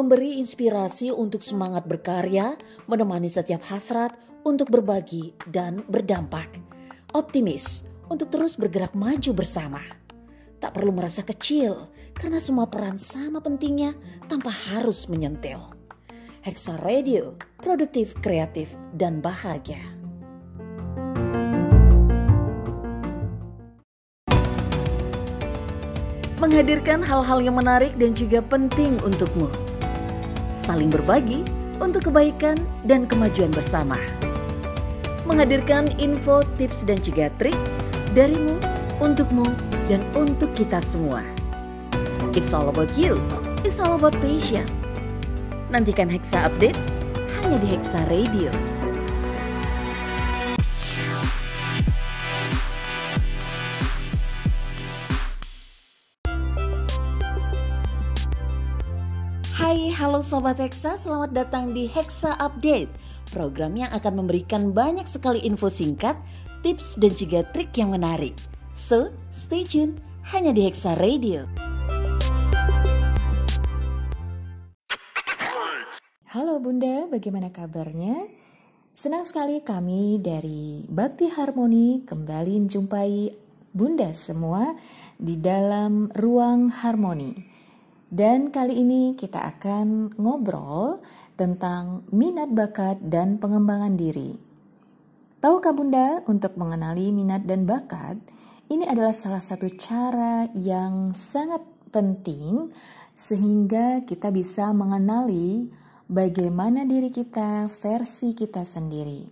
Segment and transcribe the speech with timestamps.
[0.00, 2.56] memberi inspirasi untuk semangat berkarya,
[2.88, 4.16] menemani setiap hasrat
[4.48, 6.48] untuk berbagi dan berdampak.
[7.12, 9.84] Optimis untuk terus bergerak maju bersama.
[10.56, 13.92] Tak perlu merasa kecil karena semua peran sama pentingnya
[14.24, 15.60] tanpa harus menyentil.
[16.40, 19.84] Hexa Radio, produktif, kreatif, dan bahagia.
[26.40, 29.69] Menghadirkan hal-hal yang menarik dan juga penting untukmu
[30.60, 31.42] saling berbagi
[31.80, 33.96] untuk kebaikan dan kemajuan bersama.
[35.24, 37.56] Menghadirkan info, tips, dan juga trik
[38.12, 38.60] darimu,
[39.00, 39.46] untukmu,
[39.88, 41.24] dan untuk kita semua.
[42.36, 43.16] It's all about you.
[43.64, 44.68] It's all about passion.
[45.72, 46.78] Nantikan Hexa Update
[47.40, 48.79] hanya di Hexa Radio.
[60.20, 62.92] Sobat Hexa, selamat datang di Hexa Update
[63.32, 66.12] Program yang akan memberikan banyak sekali info singkat,
[66.60, 68.36] tips dan juga trik yang menarik
[68.76, 69.96] So, stay tune
[70.28, 71.48] hanya di Hexa Radio
[76.30, 78.28] Halo Bunda, bagaimana kabarnya?
[78.92, 83.12] Senang sekali kami dari Bakti Harmoni kembali menjumpai
[83.72, 84.76] Bunda semua
[85.16, 87.49] di dalam ruang harmoni.
[88.10, 90.98] Dan kali ini kita akan ngobrol
[91.38, 94.34] tentang minat bakat dan pengembangan diri.
[95.38, 98.18] Tahukah Bunda, untuk mengenali minat dan bakat,
[98.66, 101.62] ini adalah salah satu cara yang sangat
[101.94, 102.74] penting
[103.14, 105.70] sehingga kita bisa mengenali
[106.10, 109.26] bagaimana diri kita versi kita sendiri.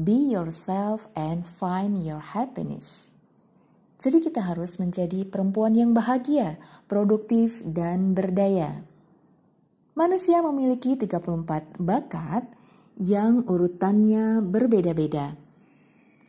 [0.00, 3.07] Be yourself and find your happiness.
[3.98, 6.54] Jadi kita harus menjadi perempuan yang bahagia,
[6.86, 8.86] produktif, dan berdaya.
[9.98, 12.46] Manusia memiliki 34 bakat
[13.02, 15.34] yang urutannya berbeda-beda.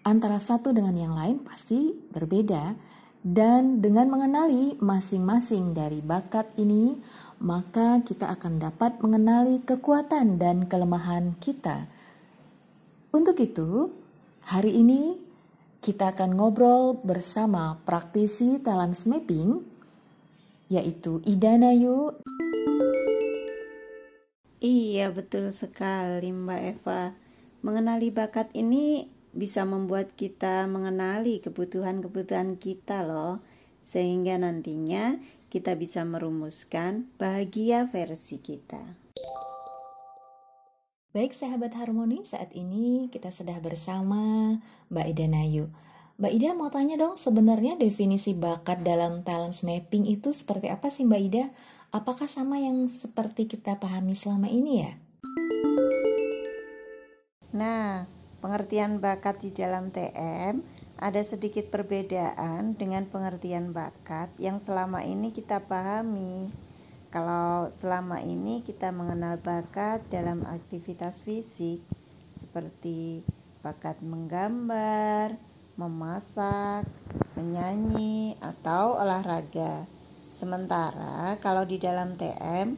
[0.02, 2.74] Antara satu dengan yang lain pasti berbeda
[3.22, 6.98] dan dengan mengenali masing-masing dari bakat ini,
[7.38, 11.86] maka kita akan dapat mengenali kekuatan dan kelemahan kita.
[13.14, 13.94] Untuk itu,
[14.50, 15.29] hari ini
[15.80, 19.64] kita akan ngobrol bersama praktisi talent mapping
[20.70, 22.14] yaitu Ida Nayu.
[24.60, 27.16] Iya, betul sekali Mbak Eva.
[27.64, 33.40] Mengenali bakat ini bisa membuat kita mengenali kebutuhan-kebutuhan kita loh.
[33.82, 35.18] Sehingga nantinya
[35.48, 39.09] kita bisa merumuskan bahagia versi kita.
[41.10, 44.54] Baik sahabat harmoni, saat ini kita sudah bersama
[44.94, 45.66] Mbak Ida Nayu.
[46.22, 51.10] Mbak Ida mau tanya dong, sebenarnya definisi bakat dalam talent mapping itu seperti apa sih
[51.10, 51.50] Mbak Ida?
[51.90, 54.92] Apakah sama yang seperti kita pahami selama ini ya?
[57.58, 58.06] Nah,
[58.46, 60.62] pengertian bakat di dalam TM
[61.02, 66.69] ada sedikit perbedaan dengan pengertian bakat yang selama ini kita pahami.
[67.10, 71.82] Kalau selama ini kita mengenal bakat dalam aktivitas fisik
[72.30, 73.26] seperti
[73.66, 75.34] bakat menggambar,
[75.74, 76.86] memasak,
[77.34, 79.90] menyanyi, atau olahraga.
[80.30, 82.78] Sementara kalau di dalam TM,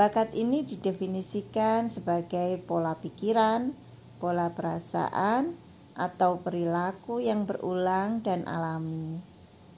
[0.00, 3.76] bakat ini didefinisikan sebagai pola pikiran,
[4.16, 5.52] pola perasaan,
[5.92, 9.20] atau perilaku yang berulang dan alami.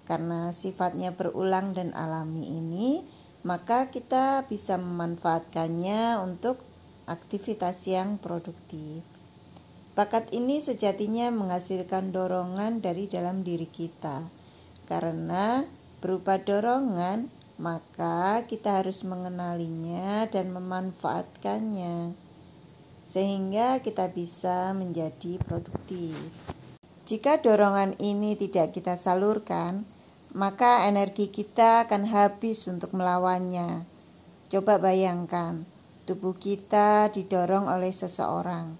[0.07, 3.03] Karena sifatnya berulang dan alami ini,
[3.45, 6.65] maka kita bisa memanfaatkannya untuk
[7.05, 9.05] aktivitas yang produktif.
[9.95, 14.27] Bakat ini sejatinya menghasilkan dorongan dari dalam diri kita,
[14.91, 15.63] karena
[16.03, 22.11] berupa dorongan, maka kita harus mengenalinya dan memanfaatkannya,
[23.07, 26.19] sehingga kita bisa menjadi produktif.
[27.05, 29.87] Jika dorongan ini tidak kita salurkan,
[30.35, 33.87] maka energi kita akan habis untuk melawannya.
[34.51, 35.63] Coba bayangkan,
[36.11, 38.75] tubuh kita didorong oleh seseorang,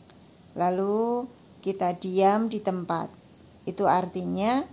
[0.59, 1.31] lalu
[1.63, 3.07] kita diam di tempat.
[3.65, 4.67] Itu artinya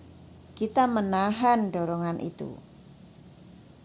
[0.58, 2.58] kita menahan dorongan itu.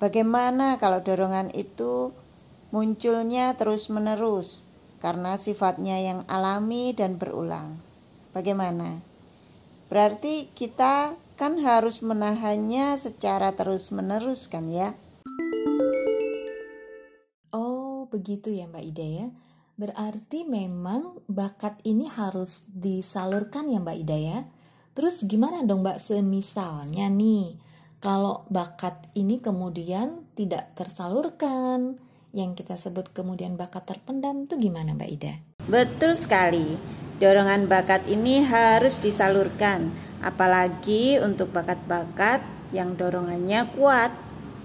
[0.00, 2.16] Bagaimana kalau dorongan itu
[2.72, 4.64] munculnya terus-menerus
[5.04, 7.76] karena sifatnya yang alami dan berulang?
[8.32, 9.00] Bagaimana?
[9.88, 14.96] Berarti kita kan harus menahannya secara terus-menerus kan ya?
[17.52, 19.26] Oh, begitu ya Mbak Ida ya.
[19.76, 24.38] Berarti memang bakat ini harus disalurkan ya Mbak Ida ya.
[24.96, 27.60] Terus gimana dong Mbak semisalnya nih
[28.00, 32.00] kalau bakat ini kemudian tidak tersalurkan,
[32.36, 35.34] yang kita sebut kemudian bakat terpendam itu gimana Mbak Ida?
[35.68, 36.76] Betul sekali.
[37.16, 39.88] Dorongan bakat ini harus disalurkan,
[40.26, 42.42] apalagi untuk bakat-bakat
[42.74, 44.10] yang dorongannya kuat.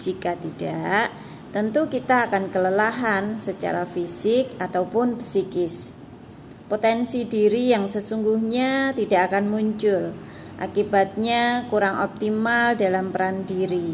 [0.01, 1.13] Jika tidak,
[1.53, 5.93] tentu kita akan kelelahan secara fisik ataupun psikis.
[6.65, 10.17] Potensi diri yang sesungguhnya tidak akan muncul,
[10.57, 13.93] akibatnya kurang optimal dalam peran diri.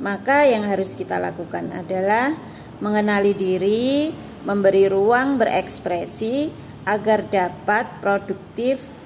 [0.00, 2.36] Maka, yang harus kita lakukan adalah
[2.84, 4.12] mengenali diri,
[4.44, 6.48] memberi ruang berekspresi
[6.88, 8.99] agar dapat produktif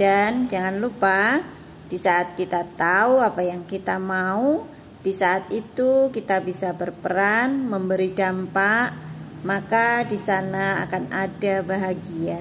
[0.00, 1.44] dan jangan lupa
[1.84, 4.64] di saat kita tahu apa yang kita mau,
[5.04, 8.96] di saat itu kita bisa berperan, memberi dampak,
[9.44, 12.40] maka di sana akan ada bahagia.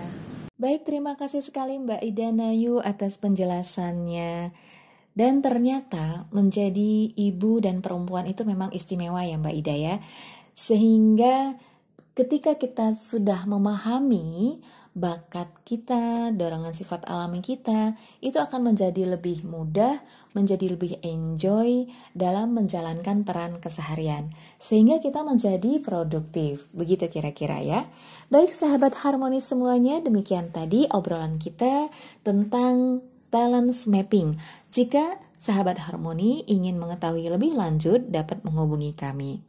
[0.56, 4.56] Baik, terima kasih sekali Mbak Ida Nayu atas penjelasannya.
[5.12, 9.96] Dan ternyata menjadi ibu dan perempuan itu memang istimewa ya Mbak Ida ya.
[10.56, 11.60] Sehingga
[12.16, 14.64] ketika kita sudah memahami
[15.00, 20.04] bakat kita, dorongan sifat alami kita, itu akan menjadi lebih mudah,
[20.36, 24.36] menjadi lebih enjoy dalam menjalankan peran keseharian.
[24.60, 26.68] Sehingga kita menjadi produktif.
[26.76, 27.88] Begitu kira-kira ya.
[28.28, 31.88] Baik sahabat harmonis semuanya, demikian tadi obrolan kita
[32.22, 33.00] tentang
[33.32, 34.36] balance mapping.
[34.70, 39.40] Jika sahabat harmoni ingin mengetahui lebih lanjut, dapat menghubungi kami.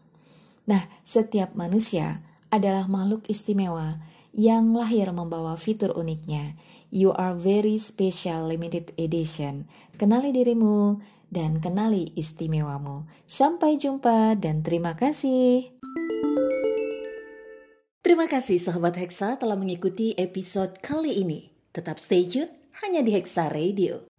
[0.70, 2.22] Nah, setiap manusia
[2.54, 3.98] adalah makhluk istimewa
[4.34, 6.58] yang lahir membawa fitur uniknya.
[6.90, 9.70] You are very special limited edition.
[9.94, 10.98] Kenali dirimu
[11.30, 13.06] dan kenali istimewamu.
[13.30, 15.70] Sampai jumpa dan terima kasih.
[18.02, 21.54] Terima kasih sahabat Hexa telah mengikuti episode kali ini.
[21.70, 22.50] Tetap stay tune
[22.82, 24.09] hanya di Hexa Radio.